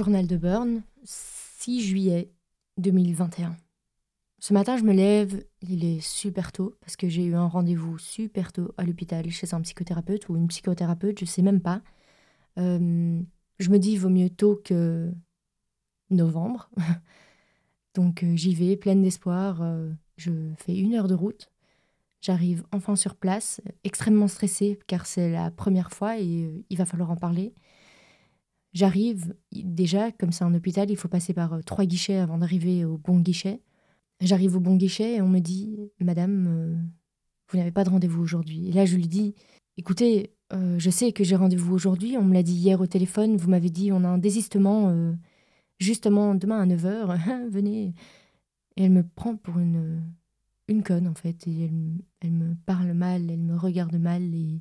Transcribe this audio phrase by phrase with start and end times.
[0.00, 2.32] Journal de Burn, 6 juillet
[2.78, 3.54] 2021.
[4.38, 7.98] Ce matin, je me lève, il est super tôt parce que j'ai eu un rendez-vous
[7.98, 11.82] super tôt à l'hôpital chez un psychothérapeute ou une psychothérapeute, je sais même pas.
[12.56, 13.20] Euh,
[13.58, 15.12] je me dis, vaut mieux tôt que
[16.08, 16.70] novembre.
[17.94, 19.60] Donc euh, j'y vais, pleine d'espoir.
[19.60, 21.50] euh, je fais une heure de route.
[22.22, 27.10] J'arrive enfin sur place, extrêmement stressée car c'est la première fois et il va falloir
[27.10, 27.52] en parler.
[28.72, 32.84] J'arrive, déjà, comme c'est un hôpital, il faut passer par euh, trois guichets avant d'arriver
[32.84, 33.60] au bon guichet.
[34.20, 36.76] J'arrive au bon guichet et on me dit Madame, euh,
[37.50, 38.68] vous n'avez pas de rendez-vous aujourd'hui.
[38.68, 39.34] Et là, je lui dis
[39.76, 43.36] Écoutez, euh, je sais que j'ai rendez-vous aujourd'hui, on me l'a dit hier au téléphone,
[43.36, 44.94] vous m'avez dit on a un désistement
[45.78, 47.94] justement demain à 9h, venez.
[48.76, 50.02] Et elle me prend pour une,
[50.68, 54.60] une conne en fait, et elle, elle me parle mal, elle me regarde mal et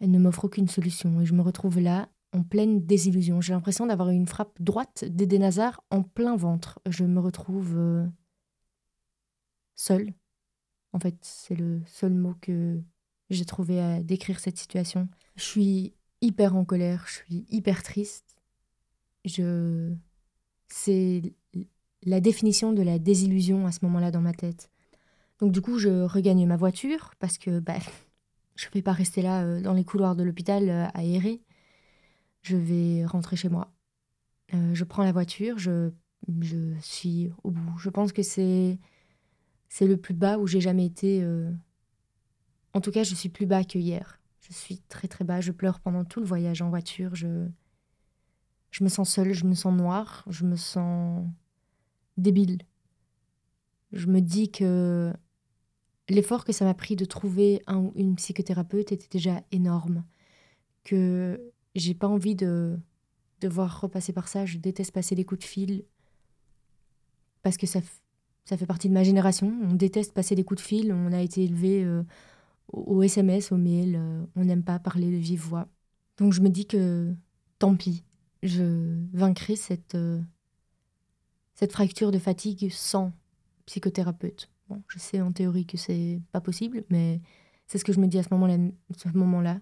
[0.00, 1.20] elle ne m'offre aucune solution.
[1.20, 3.40] Et je me retrouve là en pleine désillusion.
[3.40, 6.80] J'ai l'impression d'avoir eu une frappe droite d'Eden Hazard en plein ventre.
[6.86, 8.06] Je me retrouve euh,
[9.74, 10.12] seule.
[10.92, 12.80] En fait, c'est le seul mot que
[13.30, 15.08] j'ai trouvé à décrire cette situation.
[15.34, 18.36] Je suis hyper en colère, je suis hyper triste.
[19.24, 19.92] Je
[20.68, 21.34] c'est
[22.02, 24.70] la définition de la désillusion à ce moment-là dans ma tête.
[25.40, 27.78] Donc du coup, je regagne ma voiture parce que bah,
[28.56, 31.42] je ne vais pas rester là euh, dans les couloirs de l'hôpital euh, errer.
[32.46, 33.72] Je vais rentrer chez moi.
[34.54, 35.90] Euh, je prends la voiture, je,
[36.40, 37.76] je suis au bout.
[37.78, 38.78] Je pense que c'est
[39.68, 41.24] c'est le plus bas où j'ai jamais été.
[41.24, 41.50] euh.
[42.72, 44.20] En tout cas, je suis plus bas que hier.
[44.38, 45.40] Je suis très très bas.
[45.40, 47.16] Je pleure pendant tout le voyage en voiture.
[47.16, 47.48] Je,
[48.70, 51.26] je me sens seule, je me sens noire, je me sens
[52.16, 52.58] débile.
[53.90, 55.12] Je me dis que
[56.08, 60.04] l'effort que ça m'a pris de trouver un ou une psychothérapeute était déjà énorme.
[60.84, 62.78] Que j'ai pas envie de
[63.40, 64.46] devoir repasser par ça.
[64.46, 65.84] Je déteste passer les coups de fil
[67.42, 67.80] parce que ça,
[68.44, 69.52] ça fait partie de ma génération.
[69.62, 70.92] On déteste passer les coups de fil.
[70.92, 72.02] On a été élevé euh,
[72.68, 73.96] au, SMS, au mail.
[73.96, 75.68] euh, on n'aime pas parler de vive voix.
[76.16, 77.14] Donc je me dis que
[77.58, 78.04] tant pis.
[78.42, 80.20] Je vaincrai cette, euh,
[81.54, 83.12] cette fracture de fatigue sans
[83.66, 84.50] psychothérapeute.
[84.68, 87.20] Bon, je sais en théorie que c'est pas possible, mais
[87.66, 88.22] c'est ce que je me dis à.
[88.22, 89.60] Ce moment-là.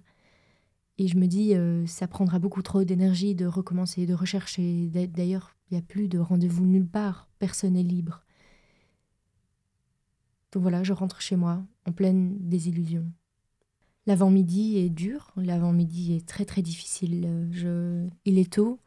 [0.99, 4.88] Et je me dis, euh, ça prendra beaucoup trop d'énergie de recommencer, de rechercher.
[4.88, 7.28] D'a- D'ailleurs, il n'y a plus de rendez-vous nulle part.
[7.38, 8.22] Personne n'est libre.
[10.53, 13.10] Donc voilà, je rentre chez moi en pleine désillusion.
[14.06, 17.49] L'avant-midi est dur, l'avant-midi est très très difficile.
[17.50, 18.06] Je...
[18.25, 18.78] Il est tôt,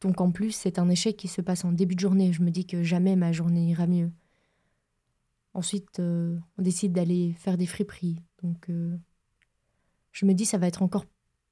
[0.00, 2.32] donc en plus c'est un échec qui se passe en début de journée.
[2.32, 4.10] Je me dis que jamais ma journée ira mieux.
[5.54, 8.22] Ensuite, euh, on décide d'aller faire des friperies.
[8.42, 8.96] Donc euh,
[10.12, 11.04] je me dis ça va être encore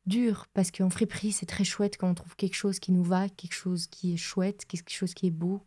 [0.06, 3.28] dur parce qu'en friperie c'est très chouette quand on trouve quelque chose qui nous va,
[3.28, 5.60] quelque chose qui est chouette, quelque chose qui est beau.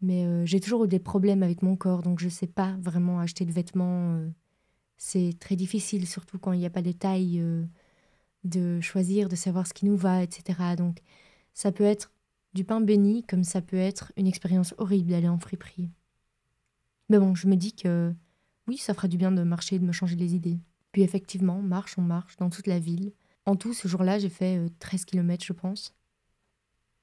[0.00, 2.76] Mais euh, j'ai toujours eu des problèmes avec mon corps, donc je ne sais pas
[2.80, 4.14] vraiment acheter de vêtements.
[4.14, 4.28] euh,
[4.96, 7.64] c'est très difficile, surtout quand il n'y a pas de taille, euh,
[8.44, 10.76] de choisir, de savoir ce qui nous va, etc.
[10.76, 10.98] Donc
[11.54, 12.12] ça peut être
[12.54, 15.90] du pain béni, comme ça peut être une expérience horrible d'aller en friperie.
[17.08, 18.14] Mais bon, je me dis que
[18.66, 20.60] oui, ça fera du bien de marcher, de me changer les idées.
[20.92, 23.12] Puis effectivement, on marche, on marche dans toute la ville.
[23.46, 25.94] En tout, ce jour-là, j'ai fait euh, 13 km, je pense.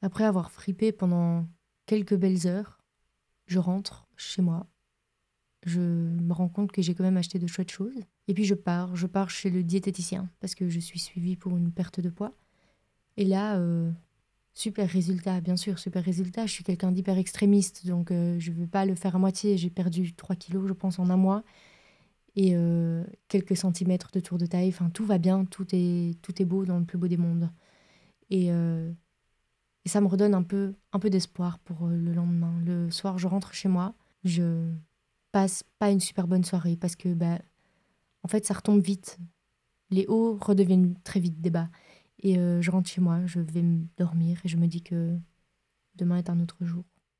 [0.02, 1.48] Après avoir fripé pendant
[1.86, 2.80] quelques belles heures,
[3.47, 4.68] je rentre chez moi.
[5.66, 8.00] Je me rends compte que j'ai quand même acheté de chouettes choses.
[8.28, 11.58] Et puis je pars, je pars chez le diététicien parce que je suis suivie pour
[11.58, 12.34] une perte de poids.
[13.16, 13.92] Et là, euh,
[14.53, 16.46] super résultat, bien sûr, super résultat.
[16.46, 19.58] Je suis quelqu'un d'hyper extrémiste, donc euh, je ne veux pas le faire à moitié.
[19.58, 21.44] J'ai perdu 3 kilos, je pense, en un mois.
[22.38, 24.70] Et euh, quelques centimètres de tour de taille.
[24.70, 27.50] Enfin, tout va bien, tout est, tout est beau dans le plus beau des mondes.
[28.30, 28.92] Et, euh,
[29.88, 32.53] ça me redonne un peu, un peu d'espoir pour euh, le lendemain.
[32.64, 33.96] Le soir, je rentre chez moi.
[34.24, 34.72] Je
[35.31, 37.40] passe pas une super bonne soirée parce que, bah,
[38.22, 39.18] en fait, ça retombe vite.
[39.90, 41.70] Les hauts redeviennent très vite des bas.
[42.20, 43.64] Et je rentre chez moi, je vais
[43.96, 45.16] dormir et je me dis que
[45.96, 46.84] demain est un autre jour.